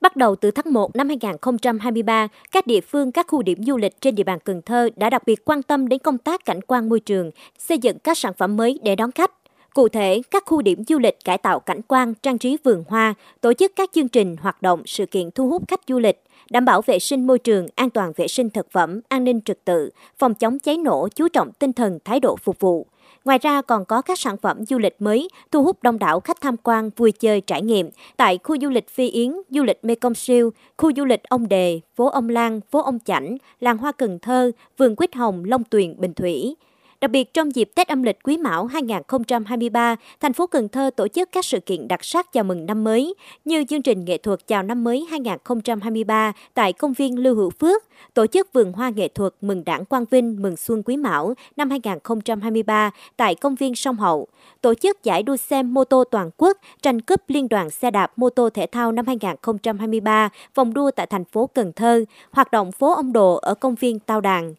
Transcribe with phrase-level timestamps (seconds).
[0.00, 4.00] Bắt đầu từ tháng 1 năm 2023, các địa phương, các khu điểm du lịch
[4.00, 6.88] trên địa bàn Cần Thơ đã đặc biệt quan tâm đến công tác cảnh quan
[6.88, 9.39] môi trường, xây dựng các sản phẩm mới để đón khách.
[9.74, 13.14] Cụ thể, các khu điểm du lịch cải tạo cảnh quan, trang trí vườn hoa,
[13.40, 16.64] tổ chức các chương trình, hoạt động, sự kiện thu hút khách du lịch, đảm
[16.64, 19.90] bảo vệ sinh môi trường, an toàn vệ sinh thực phẩm, an ninh trật tự,
[20.18, 22.86] phòng chống cháy nổ, chú trọng tinh thần, thái độ phục vụ.
[23.24, 26.40] Ngoài ra còn có các sản phẩm du lịch mới thu hút đông đảo khách
[26.40, 30.14] tham quan vui chơi trải nghiệm tại khu du lịch Phi Yến, du lịch Mekong
[30.14, 34.18] Siêu, khu du lịch Ông Đề, phố Ông Lan, phố Ông Chảnh, làng hoa Cần
[34.18, 36.56] Thơ, vườn Quýt Hồng, Long Tuyền, Bình Thủy.
[37.00, 41.08] Đặc biệt trong dịp Tết âm lịch Quý Mão 2023, thành phố Cần Thơ tổ
[41.08, 43.14] chức các sự kiện đặc sắc chào mừng năm mới
[43.44, 47.82] như chương trình nghệ thuật chào năm mới 2023 tại công viên Lưu Hữu Phước,
[48.14, 51.70] tổ chức vườn hoa nghệ thuật mừng Đảng Quang Vinh mừng Xuân Quý Mão năm
[51.70, 54.26] 2023 tại công viên Sông Hậu,
[54.60, 58.12] tổ chức giải đua xe mô tô toàn quốc tranh cúp liên đoàn xe đạp
[58.16, 62.72] mô tô thể thao năm 2023 vòng đua tại thành phố Cần Thơ, hoạt động
[62.72, 64.54] phố ông Đồ ở công viên Tao Đàn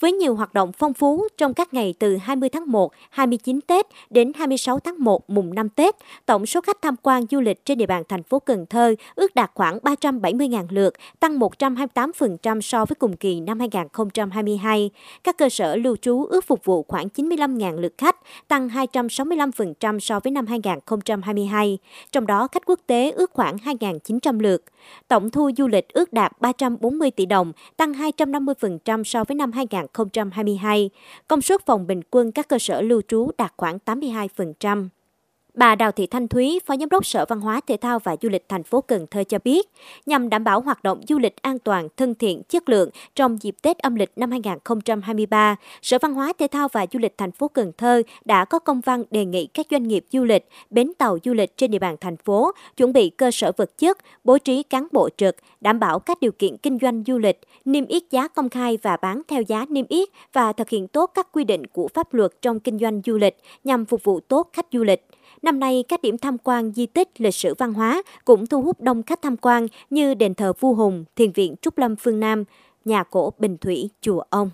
[0.00, 3.86] với nhiều hoạt động phong phú trong các ngày từ 20 tháng 1, 29 Tết
[4.10, 5.94] đến 26 tháng 1 mùng 5 Tết,
[6.26, 9.34] tổng số khách tham quan du lịch trên địa bàn thành phố Cần Thơ ước
[9.34, 14.90] đạt khoảng 370.000 lượt, tăng 128% so với cùng kỳ năm 2022.
[15.24, 18.16] Các cơ sở lưu trú ước phục vụ khoảng 95.000 lượt khách,
[18.48, 21.78] tăng 265% so với năm 2022.
[22.12, 24.64] Trong đó khách quốc tế ước khoảng 2.900 lượt.
[25.08, 29.93] Tổng thu du lịch ước đạt 340 tỷ đồng, tăng 250% so với năm 2022.
[29.96, 30.90] 2022,
[31.28, 34.88] công suất phòng bình quân các cơ sở lưu trú đạt khoảng 82%.
[35.54, 38.28] Bà Đào Thị Thanh Thúy, Phó Giám đốc Sở Văn hóa Thể thao và Du
[38.28, 39.68] lịch thành phố Cần Thơ cho biết,
[40.06, 43.54] nhằm đảm bảo hoạt động du lịch an toàn, thân thiện, chất lượng trong dịp
[43.62, 47.48] Tết âm lịch năm 2023, Sở Văn hóa Thể thao và Du lịch thành phố
[47.48, 51.18] Cần Thơ đã có công văn đề nghị các doanh nghiệp du lịch, bến tàu
[51.24, 54.62] du lịch trên địa bàn thành phố chuẩn bị cơ sở vật chất, bố trí
[54.62, 58.28] cán bộ trực, đảm bảo các điều kiện kinh doanh du lịch, niêm yết giá
[58.28, 61.66] công khai và bán theo giá niêm yết và thực hiện tốt các quy định
[61.66, 65.06] của pháp luật trong kinh doanh du lịch nhằm phục vụ tốt khách du lịch.
[65.44, 68.80] Năm nay, các điểm tham quan di tích lịch sử văn hóa cũng thu hút
[68.80, 72.44] đông khách tham quan như đền thờ Vua Hùng, Thiền viện Trúc Lâm phương Nam,
[72.84, 74.50] nhà cổ Bình Thủy, chùa Ông.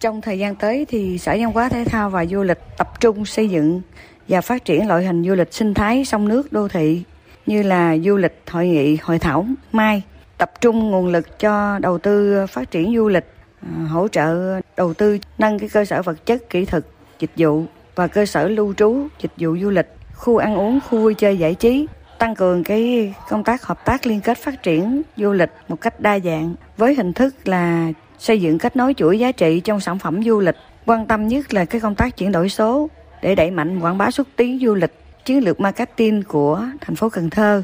[0.00, 3.24] Trong thời gian tới thì Sở Văn hóa Thể thao và Du lịch tập trung
[3.24, 3.80] xây dựng
[4.28, 7.02] và phát triển loại hình du lịch sinh thái sông nước đô thị
[7.46, 10.02] như là du lịch hội nghị hội thảo mai
[10.38, 13.26] tập trung nguồn lực cho đầu tư phát triển du lịch
[13.62, 16.84] ờ, hỗ trợ đầu tư nâng cái cơ sở vật chất kỹ thuật
[17.18, 17.64] dịch vụ
[17.94, 21.38] và cơ sở lưu trú, dịch vụ du lịch, khu ăn uống, khu vui chơi
[21.38, 21.86] giải trí,
[22.18, 26.00] tăng cường cái công tác hợp tác liên kết phát triển du lịch một cách
[26.00, 29.98] đa dạng với hình thức là xây dựng kết nối chuỗi giá trị trong sản
[29.98, 30.56] phẩm du lịch.
[30.86, 32.88] Quan tâm nhất là cái công tác chuyển đổi số
[33.22, 34.92] để đẩy mạnh quảng bá xúc tiến du lịch,
[35.24, 37.62] chiến lược marketing của thành phố Cần Thơ